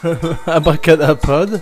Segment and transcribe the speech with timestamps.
[0.46, 1.60] Abracadapod,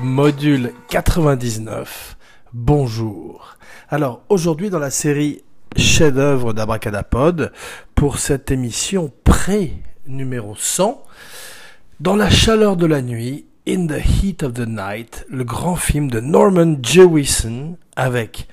[0.00, 2.16] module 99.
[2.52, 3.56] Bonjour.
[3.88, 5.44] Alors, aujourd'hui dans la série
[5.76, 7.52] chef-d'œuvre d'Abracadapod,
[7.94, 9.74] pour cette émission pré
[10.08, 11.00] numéro 100,
[12.00, 16.10] dans la chaleur de la nuit, In the Heat of the Night, le grand film
[16.10, 18.48] de Norman Jewison avec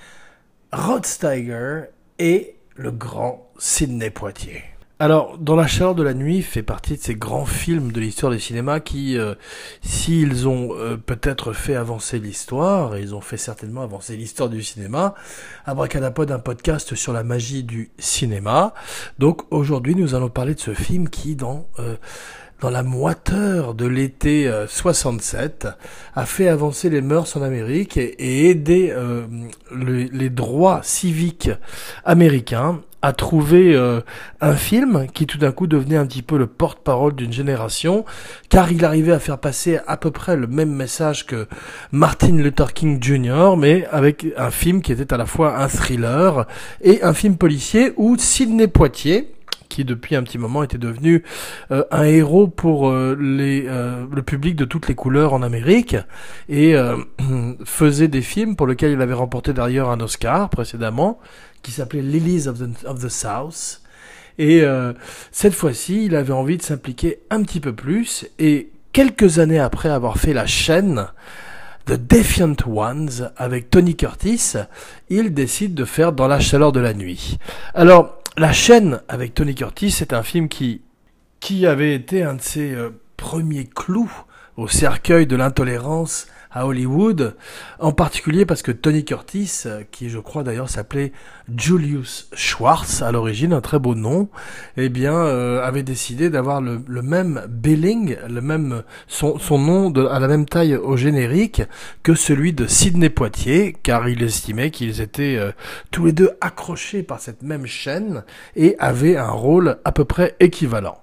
[0.71, 1.85] Rod Steiger
[2.19, 4.63] et le grand Sidney Poitier.
[4.99, 8.31] Alors, Dans la chaleur de la nuit fait partie de ces grands films de l'histoire
[8.31, 9.35] du cinéma qui, euh,
[9.83, 15.13] s'ils ont euh, peut-être fait avancer l'histoire, ils ont fait certainement avancer l'histoire du cinéma,
[15.67, 18.73] Abracadapod, un podcast sur la magie du cinéma.
[19.19, 21.67] Donc aujourd'hui, nous allons parler de ce film qui, dans...
[21.77, 21.95] Euh,
[22.59, 25.67] dans la moiteur de l'été 67,
[26.15, 28.95] a fait avancer les mœurs en Amérique et, aider
[29.71, 31.51] les droits civiques
[32.03, 34.01] américains a trouvé euh,
[34.41, 38.05] un film qui tout d'un coup devenait un petit peu le porte-parole d'une génération,
[38.49, 41.47] car il arrivait à faire passer à peu près le même message que
[41.91, 46.45] Martin Luther King Jr., mais avec un film qui était à la fois un thriller
[46.81, 49.31] et un film policier où Sidney Poitier,
[49.77, 51.23] qui depuis un petit moment était devenu
[51.71, 55.95] euh, un héros pour euh, les, le public de toutes les couleurs en Amérique
[56.49, 56.75] et
[57.63, 61.19] faisait des films pour lesquels il avait remporté d'ailleurs un Oscar précédemment
[61.61, 63.81] qui s'appelait Lilies of the, of the South.
[64.37, 64.93] Et euh,
[65.31, 68.27] cette fois-ci, il avait envie de s'impliquer un petit peu plus.
[68.39, 71.07] Et quelques années après avoir fait la chaîne
[71.85, 74.53] The Defiant Ones avec Tony Curtis,
[75.09, 77.37] il décide de faire Dans la chaleur de la nuit.
[77.73, 80.81] Alors, la chaîne avec Tony Curtis, c'est un film qui,
[81.39, 84.11] qui avait été un de ses euh, premiers clous
[84.57, 87.35] au cercueil de l'intolérance à Hollywood,
[87.79, 91.11] en particulier parce que Tony Curtis, euh, qui je crois d'ailleurs s'appelait
[91.55, 94.29] Julius Schwartz à l'origine, un très beau nom,
[94.75, 100.19] eh bien euh, avait décidé d'avoir le, même billing, le même son, son nom à
[100.19, 101.61] la même taille au générique
[102.01, 105.51] que celui de Sidney Poitier, car il estimait qu'ils étaient euh,
[105.91, 108.23] tous les deux accrochés par cette même chaîne
[108.55, 110.97] et avaient un rôle à peu près équivalent.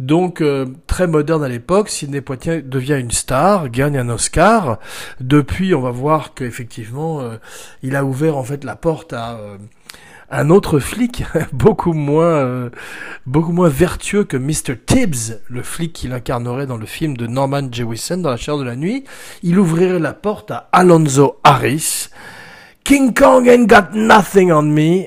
[0.00, 0.42] Donc
[0.86, 4.78] très moderne à l'époque, Sidney Poitier devient une star, gagne un Oscar,
[5.20, 7.36] depuis, on va voir qu'effectivement, euh,
[7.82, 9.56] il a ouvert en fait la porte à euh,
[10.30, 12.70] un autre flic beaucoup moins euh,
[13.26, 14.76] beaucoup moins vertueux que Mr.
[14.84, 18.64] Tibbs, le flic qu'il incarnerait dans le film de Norman Jewison dans la chair de
[18.64, 19.04] la nuit.
[19.42, 22.08] Il ouvrirait la porte à Alonzo Harris.
[22.84, 25.06] King Kong ain't got nothing on me.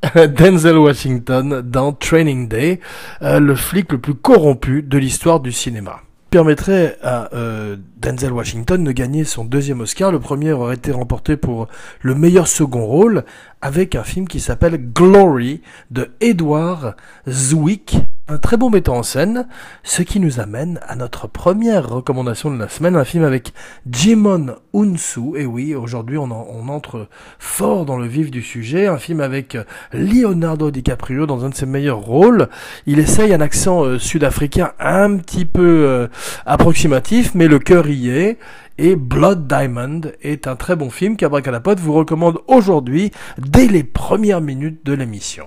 [0.14, 2.78] Denzel Washington dans Training Day,
[3.20, 8.92] le flic le plus corrompu de l'histoire du cinéma permettrait à euh, Denzel Washington de
[8.92, 10.12] gagner son deuxième Oscar.
[10.12, 11.68] Le premier aurait été remporté pour
[12.02, 13.24] le meilleur second rôle
[13.60, 16.96] avec un film qui s'appelle Glory de Edward
[17.28, 19.46] Zwick un très bon metteur en scène,
[19.82, 23.54] ce qui nous amène à notre première recommandation de la semaine, un film avec
[23.90, 27.08] Jimon Unsu, et oui, aujourd'hui on, entre
[27.38, 29.56] fort dans le vif du sujet, un film avec
[29.94, 32.48] Leonardo DiCaprio dans un de ses meilleurs rôles,
[32.86, 36.08] il essaye un accent euh, sud-africain un petit peu euh,
[36.44, 38.38] approximatif, mais le cœur y est,
[38.78, 44.40] et Blood Diamond est un très bon film qu'Abracadapod vous recommande aujourd'hui dès les premières
[44.40, 45.46] minutes de l'émission.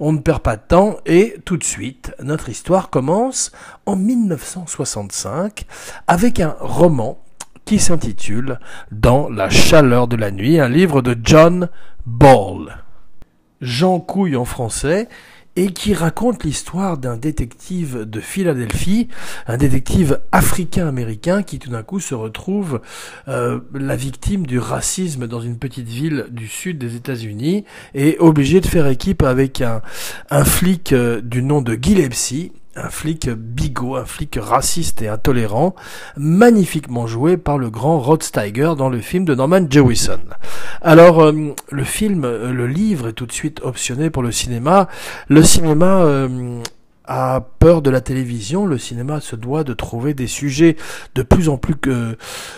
[0.00, 3.52] On ne perd pas de temps et tout de suite, notre histoire commence
[3.86, 5.64] en 1965
[6.08, 7.22] avec un roman
[7.64, 8.58] qui s'intitule
[8.90, 11.68] Dans la chaleur de la nuit, un livre de John
[12.04, 12.82] Ball.
[13.60, 15.08] Jean Couille en français
[15.56, 19.08] et qui raconte l'histoire d'un détective de Philadelphie,
[19.46, 22.80] un détective africain-américain qui tout d'un coup se retrouve
[23.28, 27.64] euh, la victime du racisme dans une petite ville du sud des États-Unis
[27.94, 29.82] et obligé de faire équipe avec un,
[30.44, 35.74] flic euh, du nom de Gillespie un flic bigot, un flic raciste et intolérant,
[36.16, 40.20] magnifiquement joué par le grand Rod Steiger dans le film de Norman Jewison.
[40.80, 44.88] Alors, euh, le film, euh, le livre est tout de suite optionné pour le cinéma.
[45.28, 46.62] Le cinéma euh,
[47.04, 50.76] a peur de la télévision, le cinéma se doit de trouver des sujets
[51.14, 52.16] de plus en plus que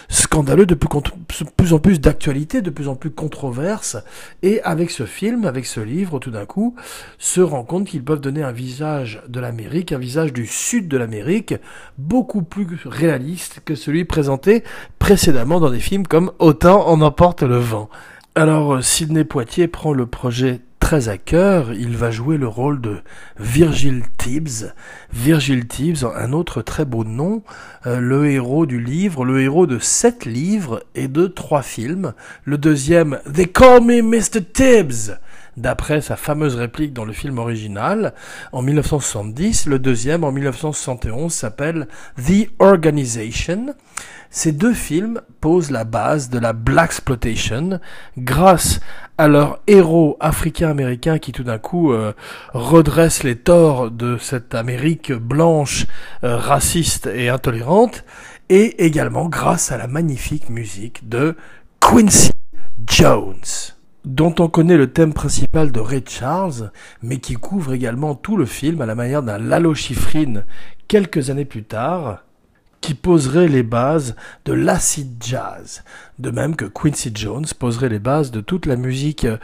[0.09, 3.97] scandaleux, de plus, en plus d'actualité, de plus en plus controverses.
[4.43, 6.75] Et avec ce film, avec ce livre, tout d'un coup,
[7.19, 10.99] se rend compte qu'ils peuvent donner un visage de l'Amérique, un visage du sud de
[10.99, 11.55] l'Amérique,
[11.99, 14.65] beaucoup plus réaliste que celui présenté
[14.99, 17.89] précédemment dans des films comme Autant en emporte le vent.
[18.35, 22.99] Alors, Sidney Poitier prend le projet très à cœur, il va jouer le rôle de
[23.41, 24.75] Virgil Tibbs.
[25.15, 27.43] Virgil Tibbs, un autre très beau nom,
[27.87, 32.13] euh, le héros du livre, le héros de sept livres et de trois films.
[32.45, 34.45] Le deuxième, They Call Me Mr.
[34.53, 35.19] Tibbs.
[35.57, 38.15] D'après sa fameuse réplique dans le film original
[38.53, 39.67] en 1970.
[39.67, 43.75] Le deuxième en 1971 s'appelle The Organization.
[44.31, 47.79] Ces deux films posent la base de la Black Exploitation
[48.19, 48.81] grâce
[49.17, 52.13] à leurs héros africains-américains qui tout d'un coup euh,
[52.53, 55.87] redressent les torts de cette Amérique blanche,
[56.25, 58.05] euh, raciste et intolérante,
[58.49, 61.37] et également grâce à la magnifique musique de
[61.81, 62.33] Quincy
[62.87, 63.74] Jones
[64.05, 66.71] dont on connaît le thème principal de Ray Charles,
[67.03, 70.45] mais qui couvre également tout le film à la manière d'un Lalo Schifrin
[70.89, 72.25] quelques années plus tard,
[72.81, 74.15] qui poserait les bases
[74.45, 75.85] de l'acid jazz,
[76.19, 79.39] de même que Quincy Jones poserait les bases de toute la musique euh,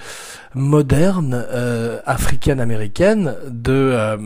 [0.54, 4.18] moderne euh, africaine-américaine de euh,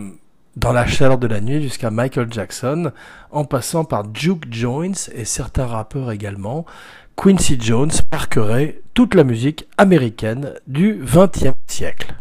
[0.57, 2.93] dans la chaleur de la nuit jusqu'à Michael Jackson,
[3.31, 6.65] en passant par Duke Jones et certains rappeurs également.
[7.17, 12.15] Quincy Jones marquerait toute la musique américaine du XXe siècle.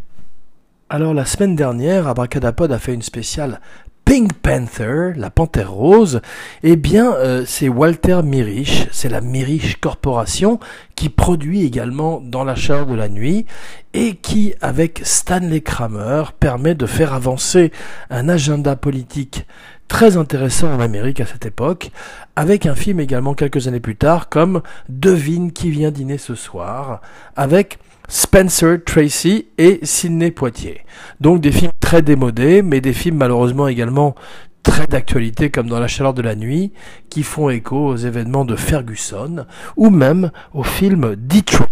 [0.89, 3.59] Alors la semaine dernière, Abracadapod a fait une spéciale
[4.05, 6.21] Pink Panther, la panthère rose,
[6.61, 10.59] eh bien, euh, c'est Walter Mirich, c'est la Mirich Corporation
[10.95, 13.45] qui produit également Dans la chaleur de la nuit
[13.93, 17.71] et qui, avec Stanley Kramer, permet de faire avancer
[18.09, 19.47] un agenda politique
[19.87, 21.91] très intéressant en Amérique à cette époque,
[22.35, 27.01] avec un film également quelques années plus tard comme Devine qui vient dîner ce soir,
[27.35, 27.77] avec
[28.07, 30.81] Spencer Tracy et Sidney Poitier.
[31.21, 34.15] Donc des films très démodés, mais des films malheureusement également
[34.63, 36.73] très d'actualité comme dans la chaleur de la nuit,
[37.09, 39.45] qui font écho aux événements de Ferguson,
[39.75, 41.67] ou même au film Detroit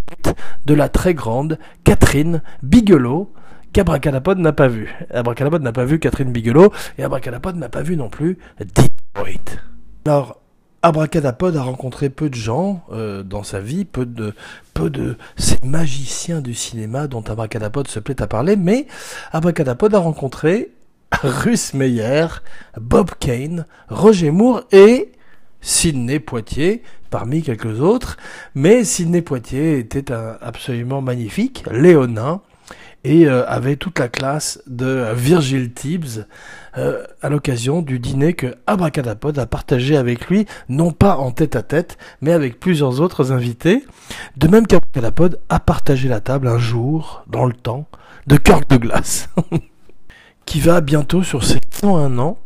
[0.66, 3.32] de la très grande Catherine Bigelow,
[3.72, 4.94] qu'Abracadapod n'a pas vu.
[5.10, 9.58] Abracadapod n'a pas vu Catherine Bigelow, et Abracadapod n'a pas vu non plus Detroit.
[10.06, 10.40] Alors,
[10.82, 14.34] Abracadapod a rencontré peu de gens euh, dans sa vie, peu de,
[14.74, 18.88] peu de ces magiciens du cinéma dont Abracadapod se plaît à parler, mais
[19.30, 20.72] Abracadapod a rencontré
[21.22, 22.26] Russ Meyer,
[22.80, 25.12] Bob Kane, Roger Moore et
[25.60, 28.16] Sidney Poitier, parmi quelques autres.
[28.56, 32.40] Mais Sidney Poitier était absolument magnifique, léonin,
[33.04, 36.26] et euh, avait toute la classe de Virgil Tibbs
[36.78, 41.56] euh, à l'occasion du dîner que Abracadapod a partagé avec lui, non pas en tête
[41.56, 43.84] à tête, mais avec plusieurs autres invités.
[44.36, 47.86] De même qu'Abracadapod a partagé la table un jour, dans le temps,
[48.26, 49.28] de Kirk Douglas,
[50.46, 52.38] qui va bientôt sur ses 101 ans.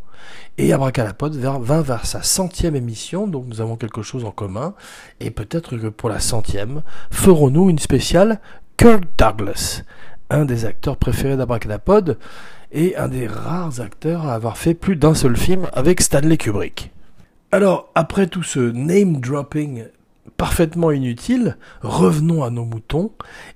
[0.59, 4.73] Et Abracadapod va vers sa centième émission, donc nous avons quelque chose en commun.
[5.21, 8.41] Et peut-être que pour la centième, ferons-nous une spéciale
[8.79, 9.83] Kirk Douglas
[10.31, 12.19] un des acteurs préférés d'Abracadapod
[12.73, 16.93] et un des rares acteurs à avoir fait plus d'un seul film avec Stanley Kubrick.
[17.53, 19.85] Alors, après tout ce name dropping
[20.37, 23.13] parfaitement inutile, revenons à nos moutons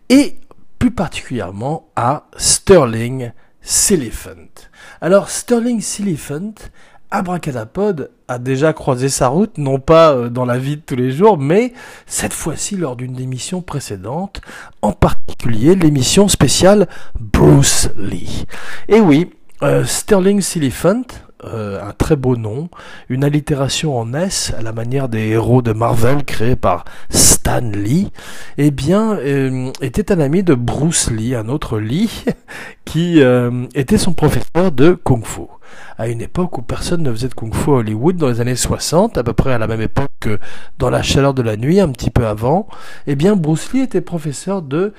[0.08, 0.36] et
[0.78, 4.48] plus particulièrement à Sterling Siliphant.
[5.00, 6.54] Alors, Sterling Siliphant
[7.10, 11.10] Abracadapod a déjà croisé sa route, non pas euh, dans la vie de tous les
[11.10, 11.72] jours, mais
[12.06, 14.40] cette fois-ci lors d'une émission précédente,
[14.82, 16.88] en particulier l'émission spéciale
[17.18, 18.46] Bruce Lee.
[18.88, 19.30] Et oui,
[19.62, 21.02] euh, Sterling Siliphant,
[21.44, 22.68] euh, un très beau nom,
[23.08, 28.10] une allitération en S à la manière des héros de Marvel créés par Stan Lee,
[28.58, 29.18] eh bien,
[29.80, 32.24] était un ami de Bruce Lee, un autre Lee,
[32.84, 33.20] qui
[33.74, 35.42] était son professeur de Kung Fu
[36.00, 39.18] à une époque où personne ne faisait de kung-fu à Hollywood, dans les années 60,
[39.18, 40.38] à peu près à la même époque que
[40.78, 42.68] dans la chaleur de la nuit, un petit peu avant,
[43.06, 44.94] eh bien Bruce Lee était professeur de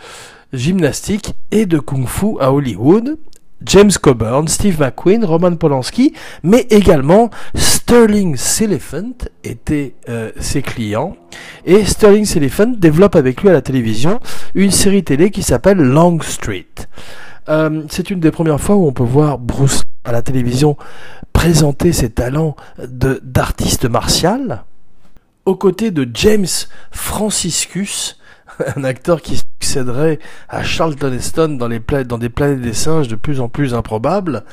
[0.54, 3.18] gymnastique et de kung-fu à Hollywood.
[3.66, 6.14] James Coburn, Steve McQueen, Roman Polanski,
[6.44, 9.14] mais également Sterling Siliphant
[9.44, 11.16] étaient euh, ses clients.
[11.66, 14.20] Et Sterling Siliphant développe avec lui à la télévision
[14.56, 16.66] une série télé qui s'appelle Long Street.
[17.50, 20.78] Euh, c'est une des premières fois où on peut voir Bruce à la télévision
[21.34, 24.64] présenter ses talents d'artiste martial,
[25.46, 26.48] aux côtés de James
[26.92, 28.20] Franciscus,
[28.76, 30.18] un acteur qui succéderait
[30.50, 34.44] à Charlton Heston dans, des planètes des singes de plus en plus improbables,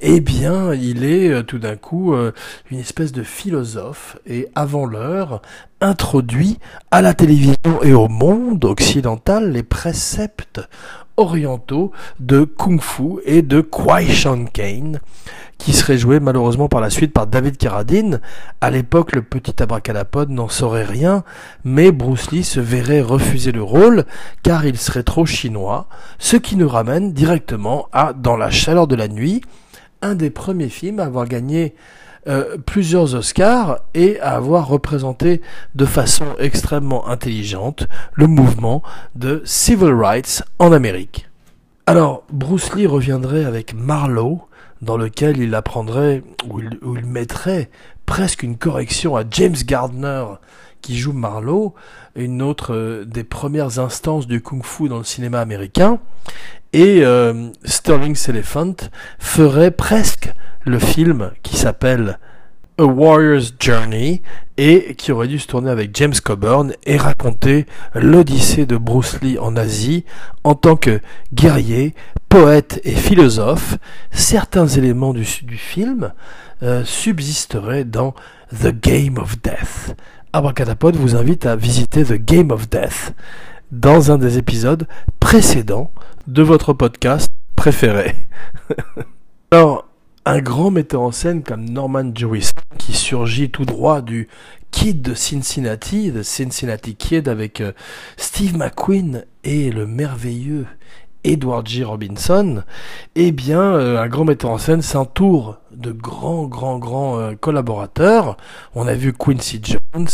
[0.00, 2.32] eh bien, il est euh, tout d'un coup euh,
[2.70, 4.16] une espèce de philosophe.
[4.26, 5.42] Et avant l'heure
[5.84, 6.58] introduit
[6.90, 10.60] à la télévision et au monde occidental les préceptes
[11.18, 14.98] orientaux de Kung Fu et de Kwai Shan Kane,
[15.58, 18.20] qui serait joué malheureusement par la suite par David Carradine.
[18.62, 21.22] À l'époque, le petit abracadapod n'en saurait rien,
[21.64, 24.04] mais Bruce Lee se verrait refuser le rôle
[24.42, 25.86] car il serait trop chinois,
[26.18, 29.42] ce qui nous ramène directement à Dans la chaleur de la nuit,
[30.00, 31.74] un des premiers films à avoir gagné
[32.26, 35.42] euh, plusieurs Oscars et à avoir représenté
[35.74, 38.82] de façon extrêmement intelligente le mouvement
[39.14, 41.28] de civil rights en Amérique.
[41.86, 44.40] Alors, Bruce Lee reviendrait avec Marlowe,
[44.80, 46.60] dans lequel il apprendrait, ou
[46.96, 47.68] il, mettrait
[48.06, 50.24] presque une correction à James Gardner,
[50.80, 51.74] qui joue Marlowe,
[52.16, 55.98] une autre euh, des premières instances du kung-fu dans le cinéma américain,
[56.72, 58.74] et euh, Sterling Elephant
[59.18, 60.32] ferait presque
[60.64, 62.18] le film qui s'appelle
[62.78, 64.22] A Warrior's Journey
[64.56, 69.38] et qui aurait dû se tourner avec James Coburn et raconter l'odyssée de Bruce Lee
[69.38, 70.04] en Asie
[70.42, 71.00] en tant que
[71.32, 71.94] guerrier,
[72.28, 73.76] poète et philosophe.
[74.10, 76.12] Certains éléments du, film
[76.62, 78.14] euh, subsisteraient dans
[78.50, 79.94] The Game of Death.
[80.32, 83.14] Abracadapod vous invite à visiter The Game of Death
[83.70, 84.86] dans un des épisodes
[85.20, 85.92] précédents
[86.26, 88.16] de votre podcast préféré.
[89.50, 89.86] Alors,
[90.26, 94.28] un grand metteur en scène comme Norman Jewison, qui surgit tout droit du
[94.70, 97.72] Kid de Cincinnati, de Cincinnati Kid avec euh,
[98.16, 100.66] Steve McQueen et le merveilleux
[101.24, 101.84] Edward G.
[101.84, 102.62] Robinson,
[103.14, 108.36] eh bien, euh, un grand metteur en scène s'entoure de grands, grands, grands euh, collaborateurs.
[108.74, 110.08] On a vu Quincy Jones,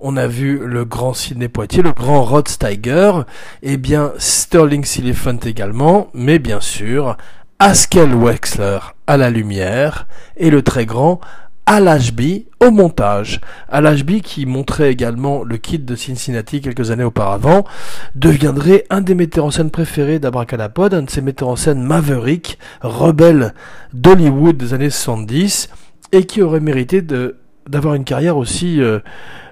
[0.00, 3.12] on a vu le grand Sidney Poitier, le grand Rod Steiger,
[3.62, 7.16] eh bien, Sterling Siliphant également, mais bien sûr,
[7.64, 11.20] Haskell Wexler à la lumière et le très grand
[11.64, 13.40] Al Ashby au montage.
[13.68, 17.64] Al Ashby, qui montrait également le kit de Cincinnati quelques années auparavant,
[18.16, 22.58] deviendrait un des metteurs en scène préférés d'Abracadapod, un de ces metteurs en scène maverick,
[22.80, 23.54] rebelles
[23.92, 25.68] d'Hollywood des années 70,
[26.10, 27.36] et qui aurait mérité de
[27.68, 29.00] d'avoir une carrière aussi euh,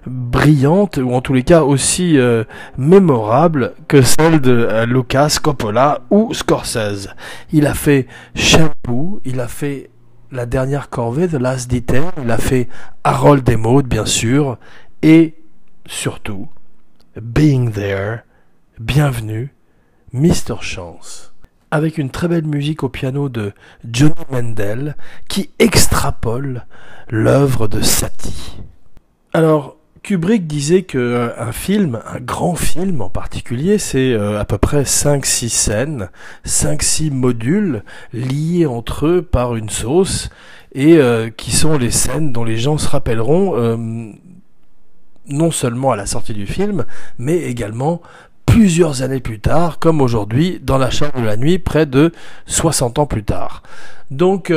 [0.07, 2.45] brillante ou en tous les cas aussi euh,
[2.79, 7.11] mémorable que celle de euh, Lucas Coppola ou Scorsese.
[7.53, 9.91] Il a fait Shampoo, il a fait
[10.33, 12.69] La dernière corvée, The Last Detail, il a fait
[13.05, 14.59] Harold et Maud bien sûr
[15.03, 15.35] et
[15.87, 16.49] surtout
[17.21, 18.21] Being There,
[18.79, 19.53] Bienvenue,
[20.13, 20.57] Mr.
[20.61, 21.30] Chance
[21.71, 23.53] avec une très belle musique au piano de
[23.91, 24.97] Johnny Mendel
[25.29, 26.67] qui extrapole
[27.09, 28.59] l'œuvre de Satie.
[29.33, 34.45] Alors, Kubrick disait que euh, un film, un grand film en particulier, c'est euh, à
[34.45, 36.09] peu près 5-6 scènes,
[36.47, 40.31] 5-6 modules liés entre eux par une sauce
[40.73, 44.17] et euh, qui sont les scènes dont les gens se rappelleront
[45.27, 46.85] non seulement à la sortie du film,
[47.19, 48.03] mais également
[48.47, 52.13] plusieurs années plus tard, comme aujourd'hui, dans la chambre de la nuit, près de
[52.47, 53.63] 60 ans plus tard.
[54.11, 54.53] Donc,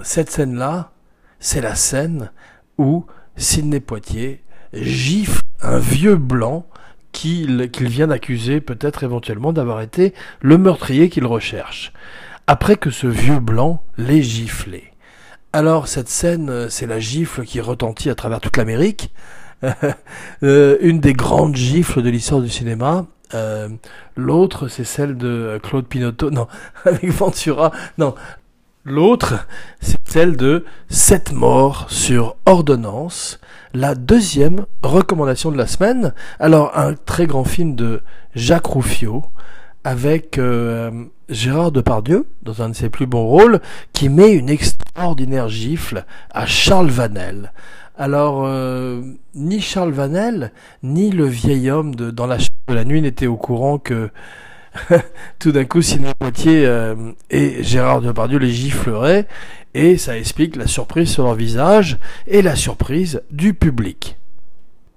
[0.00, 0.90] cette scène-là,
[1.38, 2.30] c'est la scène
[2.78, 3.04] où
[3.36, 6.66] Sidney Poitier gifle un vieux blanc
[7.12, 11.92] qu'il vient d'accuser peut-être éventuellement d'avoir été le meurtrier qu'il recherche.
[12.46, 14.92] Après que ce vieux blanc l'ait giflé.
[15.52, 19.12] Alors cette scène, euh, c'est la gifle qui retentit à travers toute l'Amérique.
[20.42, 23.06] Euh, une des grandes gifles de l'histoire du cinéma.
[23.32, 23.68] Euh,
[24.16, 26.30] l'autre, c'est celle de Claude Pinotto.
[26.32, 26.48] Non,
[26.84, 27.70] avec Ventura.
[27.96, 28.16] Non,
[28.84, 29.46] L'autre,
[29.80, 33.38] c'est celle de Sept morts sur ordonnance,
[33.74, 36.12] la deuxième recommandation de la semaine.
[36.40, 38.02] Alors, un très grand film de
[38.34, 39.24] Jacques Rouffio,
[39.84, 40.90] avec euh,
[41.28, 43.60] Gérard Depardieu, dans un de ses plus bons rôles,
[43.92, 47.52] qui met une extraordinaire gifle à Charles Vanel.
[47.96, 49.02] Alors, euh,
[49.34, 53.26] ni Charles Vanel, ni le vieil homme de Dans la chambre de la nuit n'étaient
[53.26, 54.10] au courant que
[55.38, 56.94] tout d'un coup, Sidney Poitier euh,
[57.30, 59.26] et Gérard Depardieu les gifleraient,
[59.74, 64.16] et ça explique la surprise sur leur visage et la surprise du public.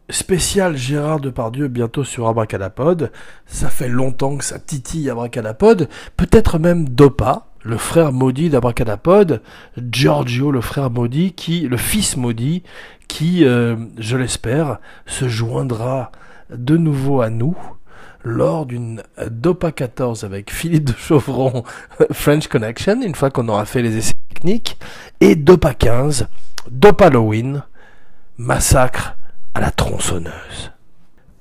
[0.09, 3.11] Spécial Gérard Depardieu bientôt sur Abracadapod.
[3.47, 5.89] Ça fait longtemps que ça titille Abracadapod.
[6.15, 9.41] Peut-être même Dopa, le frère maudit d'Abracadapod.
[9.77, 12.63] Giorgio, le frère maudit, qui, le fils maudit,
[13.07, 16.11] qui, euh, je l'espère, se joindra
[16.55, 17.57] de nouveau à nous
[18.23, 21.63] lors d'une DOPA 14 avec Philippe de Chauvron
[22.11, 24.77] French Connection, une fois qu'on aura fait les essais techniques,
[25.19, 26.27] et DOPA 15,
[26.69, 27.63] DOPA Halloween,
[28.37, 29.15] Massacre
[29.53, 30.71] à la tronçonneuse.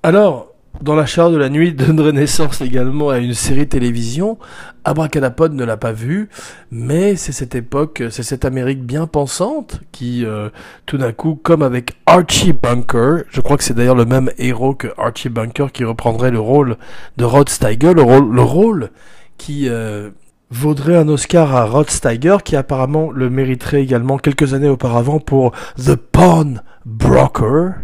[0.03, 4.39] Alors, dans la chaleur de la nuit donnerait naissance également à une série télévision.
[4.85, 6.29] Abracadapod ne l'a pas vue,
[6.71, 10.51] mais c'est cette époque, c'est cette Amérique bien pensante qui, euh,
[10.85, 14.75] tout d'un coup, comme avec Archie Bunker, je crois que c'est d'ailleurs le même héros
[14.75, 16.77] que Archie Bunker qui reprendrait le rôle
[17.17, 18.91] de Rod Steiger, le rôle, le rôle
[19.39, 20.11] qui euh,
[20.51, 25.53] vaudrait un Oscar à Rod Steiger, qui apparemment le mériterait également quelques années auparavant pour
[25.77, 27.75] The Pawn Broker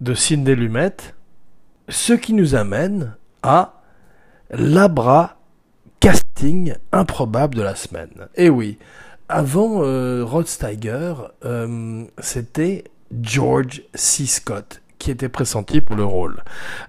[0.00, 0.96] de Sidney Lumet
[1.88, 3.74] ce qui nous amène à
[4.50, 5.36] l'abra
[6.00, 8.28] casting improbable de la semaine.
[8.36, 8.78] Et eh oui,
[9.28, 11.14] avant euh, Rod Steiger,
[11.44, 12.84] euh, c'était
[13.20, 14.26] George C.
[14.26, 16.42] Scott qui était pressenti pour le rôle.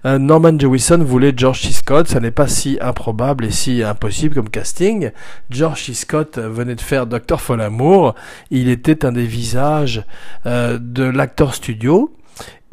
[0.04, 1.72] Euh, Norman Jewison voulait George C.
[1.72, 5.12] Scott, ça n'est pas si improbable et si impossible comme casting.
[5.48, 5.94] George C.
[5.94, 8.14] Scott venait de faire Docteur Folamour,
[8.50, 10.04] il était un des visages
[10.44, 12.12] de l'acteur studio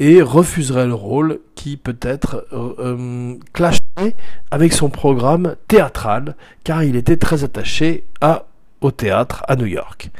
[0.00, 4.14] et refuserait le rôle qui peut-être euh, euh clasherait
[4.50, 8.46] avec son programme théâtral car il était très attaché à,
[8.80, 10.10] au théâtre à New York.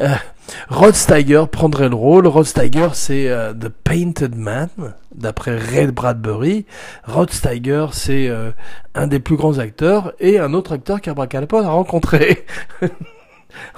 [0.00, 0.08] Euh,
[0.68, 2.26] Rod Steiger prendrait le rôle.
[2.26, 4.68] Rod Steiger, c'est euh, The Painted Man,
[5.14, 6.66] d'après Ray Bradbury.
[7.04, 8.50] Rod Steiger, c'est euh,
[8.94, 12.44] un des plus grands acteurs et un autre acteur qu'Abracadapod a rencontré.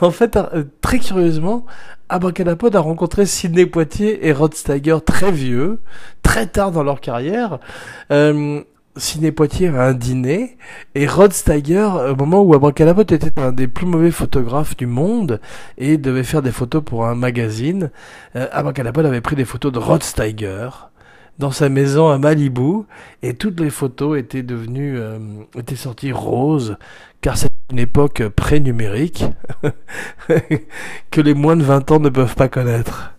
[0.01, 0.39] en fait,
[0.81, 1.67] très curieusement,
[2.09, 5.81] Abracadapod a rencontré Sidney Poitier et Rod Steiger très vieux,
[6.23, 7.59] très tard dans leur carrière.
[8.97, 10.57] Ciné Poitiers à un dîner
[10.95, 15.41] et Rod Steiger, au moment où Abracadapod était un des plus mauvais photographes du monde
[15.77, 17.91] et devait faire des photos pour un magazine,
[18.37, 20.71] euh, Abracadapod avait pris des photos de Rod Steiger
[21.39, 22.85] dans sa maison à Malibu
[23.23, 25.19] et toutes les photos étaient devenues euh,
[25.59, 26.79] étaient sorties roses
[27.21, 29.25] car c'est une époque pré-numérique
[31.11, 33.15] que les moins de 20 ans ne peuvent pas connaître.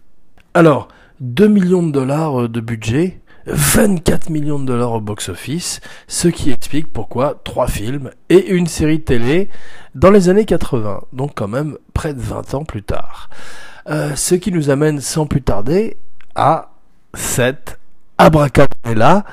[0.53, 0.87] Alors,
[1.19, 6.91] 2 millions de dollars de budget, 24 millions de dollars au box-office, ce qui explique
[6.91, 9.49] pourquoi trois films et une série télé
[9.95, 13.29] dans les années 80, donc quand même près de 20 ans plus tard.
[13.89, 15.97] Euh, ce qui nous amène sans plus tarder
[16.35, 16.71] à
[17.13, 17.79] cette
[18.17, 19.23] abracadabra.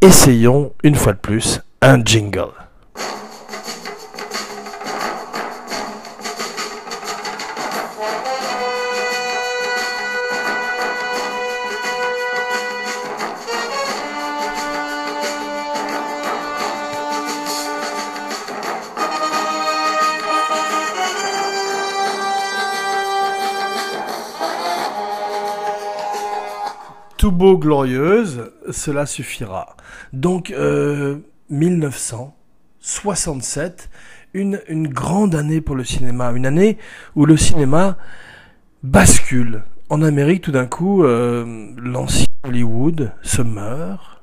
[0.00, 2.52] Essayons une fois de plus un jingle.
[27.24, 29.78] Tout beau glorieuse, cela suffira.
[30.12, 31.16] Donc, euh,
[31.48, 33.88] 1967,
[34.34, 36.76] une, une grande année pour le cinéma, une année
[37.16, 37.96] où le cinéma
[38.82, 39.62] bascule.
[39.88, 44.20] En Amérique, tout d'un coup, euh, l'ancien Hollywood se meurt,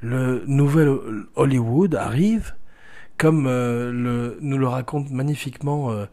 [0.00, 0.96] le nouvel
[1.34, 2.54] Hollywood arrive,
[3.18, 6.06] comme euh, le, nous le raconte magnifiquement euh,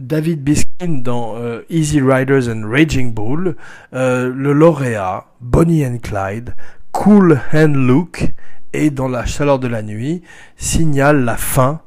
[0.00, 3.56] David Biskin dans euh, Easy Riders and Raging Bull,
[3.92, 6.56] euh, le lauréat Bonnie and Clyde,
[6.92, 8.32] Cool Hand Luke
[8.72, 10.22] et dans la chaleur de la nuit
[10.56, 11.80] signale la fin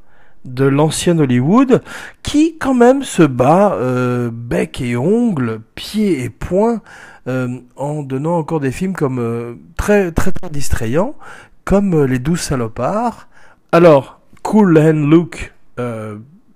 [0.46, 1.82] de l'ancien Hollywood
[2.22, 6.82] qui quand même se bat euh, bec et ongles, pieds et poings
[7.26, 11.16] en donnant encore des films comme très très très distrayants
[11.64, 13.30] comme Les Douze Salopards.
[13.72, 15.54] Alors, Cool Hand Luke,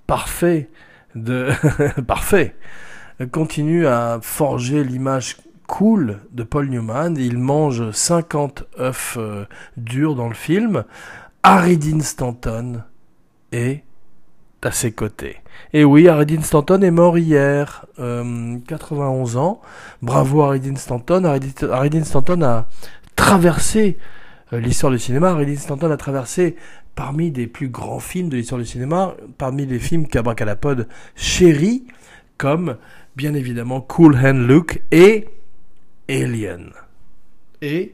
[0.08, 0.70] parfait
[2.08, 2.56] parfait
[3.26, 7.16] continue à forger l'image cool de Paul Newman.
[7.18, 10.84] Il mange 50 œufs euh, durs dans le film.
[11.44, 12.84] Harry Dean Stanton
[13.52, 13.84] est
[14.62, 15.38] à ses côtés.
[15.74, 19.62] Et oui, Harry Dean Stanton est mort hier, 91 euh, ans.
[20.02, 21.24] Bravo Harry Dean Stanton.
[21.26, 22.68] Harry Dean Stanton a
[23.16, 23.98] traversé
[24.54, 25.32] euh, l'histoire du cinéma.
[25.32, 26.56] Harry Dean Stanton a traversé
[26.98, 31.86] parmi des plus grands films de l'histoire du cinéma, parmi les films qu'Abracadapod chérit,
[32.38, 32.78] comme
[33.16, 35.28] bien évidemment Cool Hand Luke et
[36.10, 36.72] Alien
[37.62, 37.94] et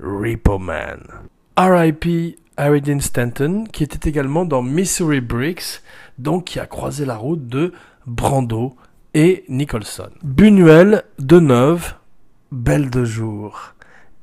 [0.00, 1.00] Repo Man.
[1.58, 2.36] R.I.P.
[2.56, 5.82] Harry Stanton, qui était également dans Missouri Bricks,
[6.16, 7.74] donc qui a croisé la route de
[8.06, 8.76] Brando
[9.12, 10.10] et Nicholson.
[10.22, 11.94] Buñuel, Deneuve,
[12.50, 13.74] Belle de jour.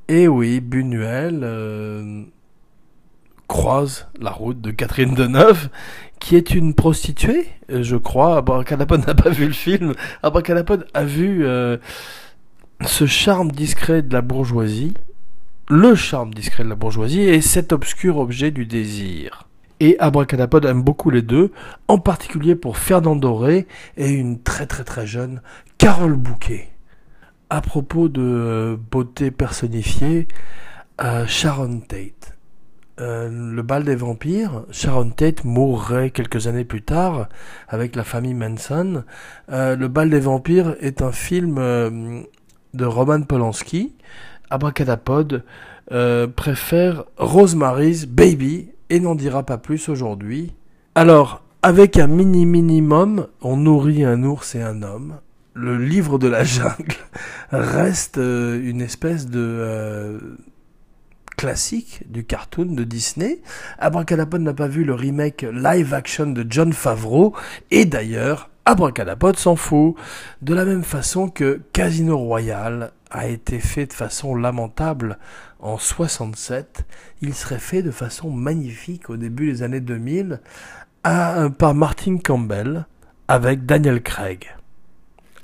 [0.08, 2.24] Et oui, Buñuel, euh,
[3.48, 5.70] croise la route de Catherine Deneuve,
[6.20, 8.38] qui est une prostituée, euh, je crois.
[8.38, 9.94] Abracadapod n'a pas vu le film.
[10.24, 11.78] Abracadapod a vu euh,
[12.86, 14.94] ce charme discret de la bourgeoisie,
[15.70, 19.48] le charme discret de la bourgeoisie et cet obscur objet du désir.
[19.80, 21.52] Et Abracadapod aime beaucoup les deux,
[21.88, 25.42] en particulier pour Fernand Doré et une très très très jeune
[25.78, 26.70] Carole Bouquet.
[27.50, 30.28] À propos de euh, beauté personnifiée,
[31.28, 32.35] Sharon Tate.
[33.02, 37.28] Euh, le bal des vampires, Sharon Tate mourrait quelques années plus tard
[37.68, 39.04] avec la famille Manson.
[39.52, 42.22] Euh, le bal des vampires est un film euh,
[42.74, 43.96] de Roman Polanski.
[44.50, 45.44] Abracadapod
[46.36, 50.54] préfère Rosemary's Baby et n'en dira pas plus aujourd'hui.
[50.96, 55.18] Alors, avec un mini minimum, on nourrit un ours et un homme.
[55.54, 56.96] Le livre de la jungle
[57.52, 60.38] reste une espèce de
[61.46, 63.40] classique du cartoon de Disney.
[63.78, 67.36] Abracadapod n'a pas vu le remake live action de John Favreau
[67.70, 69.94] et d'ailleurs Abracadapod s'en fout.
[70.42, 75.20] De la même façon que Casino Royale a été fait de façon lamentable
[75.60, 76.84] en 67,
[77.22, 80.42] il serait fait de façon magnifique au début des années 2000
[81.04, 82.88] par Martin Campbell
[83.28, 84.56] avec Daniel Craig.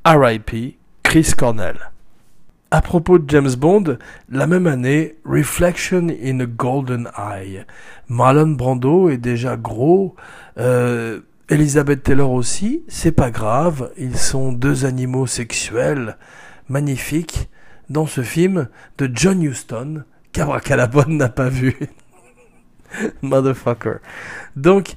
[0.04, 1.92] RIP Chris Cornell.
[2.74, 3.98] À propos de James Bond,
[4.30, 7.66] la même année, Reflection in a Golden Eye.
[8.08, 10.16] Marlon Brando est déjà gros,
[10.58, 16.18] euh, Elizabeth Taylor aussi, c'est pas grave, ils sont deux animaux sexuels
[16.70, 17.50] magnifiques
[17.90, 21.78] dans ce film de John Huston, qu'Abracadabra n'a pas vu.
[23.22, 23.98] Motherfucker.
[24.56, 24.96] Donc,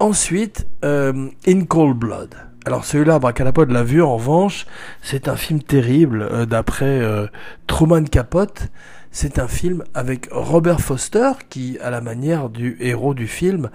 [0.00, 2.34] ensuite, euh, In Cold Blood.
[2.66, 4.66] Alors celui-là, Abracadapod l'a vu en revanche,
[5.02, 7.26] c'est un film terrible euh, d'après euh,
[7.66, 8.68] Truman Capote.
[9.10, 13.70] C'est un film avec Robert Foster qui, à la manière du héros du film,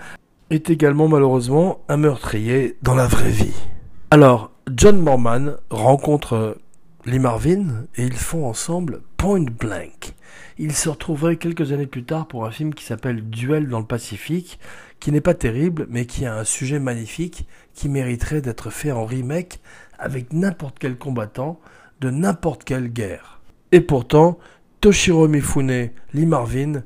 [0.49, 3.55] est également malheureusement un meurtrier dans la vraie vie.
[4.09, 6.53] Alors, John Morman rencontre euh,
[7.05, 10.15] Lee Marvin et ils font ensemble Point Blank.
[10.61, 13.85] Ils se retrouveraient quelques années plus tard pour un film qui s'appelle Duel dans le
[13.85, 14.59] Pacifique,
[14.99, 19.05] qui n'est pas terrible, mais qui a un sujet magnifique qui mériterait d'être fait en
[19.05, 19.61] remake
[19.97, 21.61] avec n'importe quel combattant
[22.01, 23.39] de n'importe quelle guerre.
[23.71, 24.37] Et pourtant,
[24.81, 26.83] Toshiro Mifune, Lee Marvin,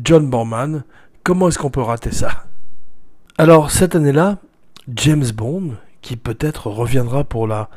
[0.00, 0.84] John Borman,
[1.24, 2.44] comment est-ce qu'on peut rater ça?
[3.36, 4.38] Alors cette année-là,
[4.86, 7.68] James Bond, qui peut-être reviendra pour la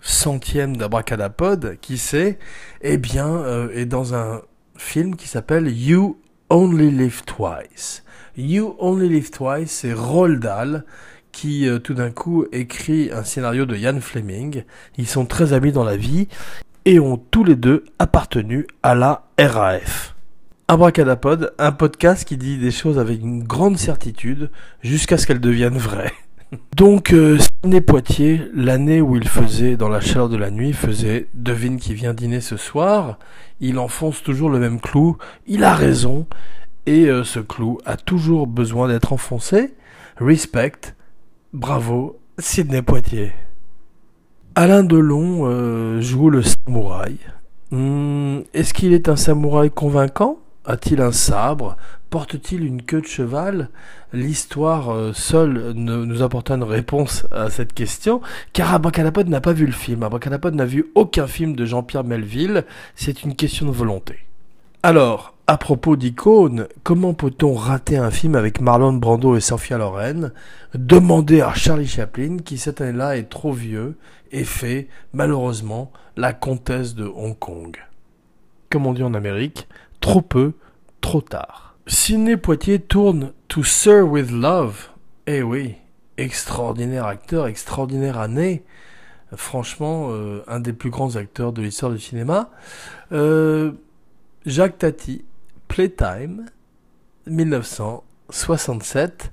[0.00, 2.40] centième d'Abracadapod, qui sait,
[2.82, 4.42] eh bien, euh, est dans un
[4.76, 6.18] film qui s'appelle You
[6.50, 8.02] Only Live Twice.
[8.36, 10.84] You Only Live Twice, c'est Roald Dahl
[11.32, 14.64] qui euh, tout d'un coup écrit un scénario de Ian Fleming.
[14.96, 16.28] Ils sont très amis dans la vie
[16.84, 20.14] et ont tous les deux appartenu à la RAF.
[20.68, 24.50] Abracadapod, un podcast qui dit des choses avec une grande certitude
[24.82, 26.12] jusqu'à ce qu'elles deviennent vraies.
[26.74, 31.28] Donc, euh, Sidney Poitiers, l'année où il faisait, dans la chaleur de la nuit, faisait
[31.32, 33.20] Devine qui vient dîner ce soir,
[33.60, 36.26] il enfonce toujours le même clou, il a raison,
[36.86, 39.74] et euh, ce clou a toujours besoin d'être enfoncé.
[40.16, 40.96] Respect,
[41.52, 43.34] bravo, Sidney Poitiers.
[44.56, 47.18] Alain Delon euh, joue le samouraï.
[47.70, 50.40] Hmm, est-ce qu'il est un samouraï convaincant?
[50.66, 51.76] A-t-il un sabre?
[52.08, 53.68] Porte-t-il une queue de cheval?
[54.12, 58.22] L'histoire euh, seule ne nous apporte une réponse à cette question,
[58.52, 60.02] car Abracadapod n'a pas vu le film.
[60.02, 62.64] Abracadapod n'a vu aucun film de Jean-Pierre Melville.
[62.94, 64.20] C'est une question de volonté.
[64.82, 70.32] Alors, à propos d'icônes, comment peut-on rater un film avec Marlon Brando et Sophia Loren?
[70.74, 73.98] Demandez à Charlie Chaplin, qui cette année-là est trop vieux
[74.32, 77.76] et fait, malheureusement, la comtesse de Hong Kong.
[78.70, 79.68] Comme on dit en Amérique,
[80.04, 80.52] trop peu,
[81.00, 81.78] trop tard.
[81.86, 84.90] Sidney Poitier tourne To Sir with Love.
[85.26, 85.76] Eh oui,
[86.18, 88.64] extraordinaire acteur, extraordinaire année.
[89.34, 92.50] Franchement, euh, un des plus grands acteurs de l'histoire du cinéma.
[93.12, 93.72] Euh,
[94.44, 95.24] Jacques Tati,
[95.68, 96.44] Playtime,
[97.26, 99.32] 1967.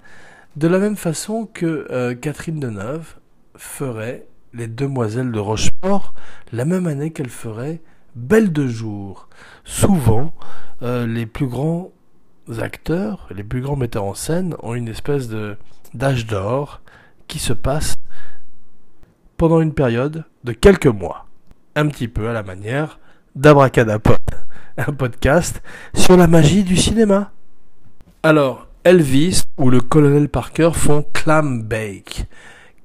[0.56, 3.18] De la même façon que euh, Catherine Deneuve
[3.58, 6.14] ferait Les Demoiselles de Rochefort,
[6.54, 7.82] la même année qu'elle ferait
[8.16, 9.30] Belle de jour.
[9.64, 10.34] Souvent,
[10.82, 11.92] les plus grands
[12.60, 15.58] acteurs, les plus grands metteurs en scène ont une espèce de
[15.94, 16.82] d'âge d'or
[17.28, 17.96] qui se passe
[19.38, 21.26] pendant une période de quelques mois.
[21.76, 23.00] Un petit peu à la manière
[23.36, 24.20] d'Abracadapod,
[24.78, 25.62] un podcast
[25.94, 27.32] sur la magie du cinéma.
[28.24, 32.26] Alors, Elvis ou le colonel Parker font clam bake.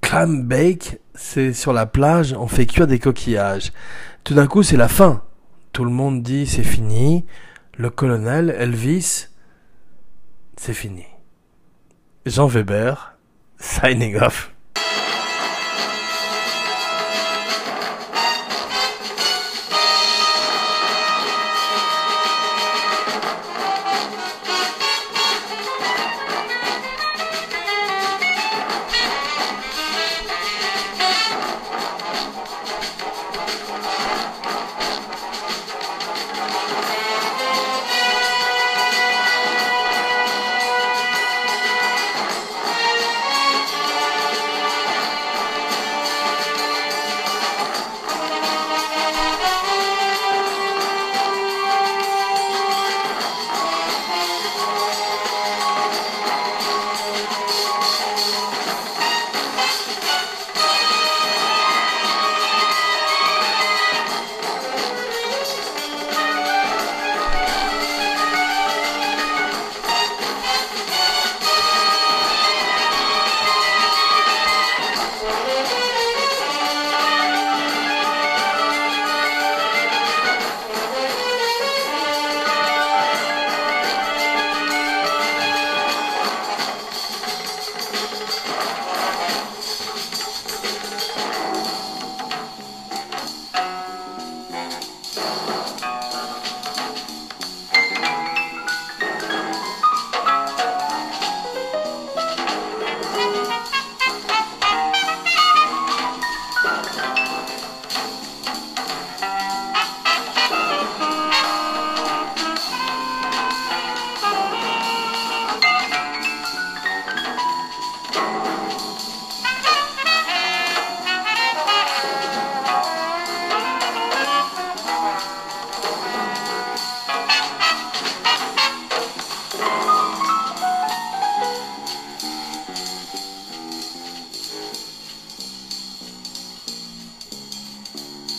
[0.01, 3.73] Clam bake, c'est sur la plage, on fait cuire des coquillages.
[4.27, 5.23] Tout d'un coup, c'est la fin.
[5.73, 7.25] Tout le monde dit c'est fini.
[7.79, 9.29] Le colonel, Elvis,
[10.57, 11.05] c'est fini.
[12.25, 13.17] Jean Weber,
[13.57, 14.53] signing off.